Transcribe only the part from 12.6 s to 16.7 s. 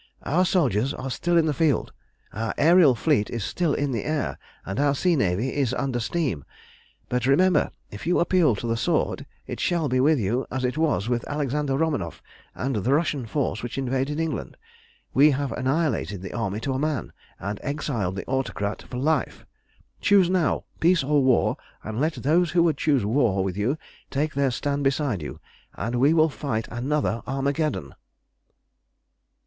the Russian force which invaded England. We have annihilated the army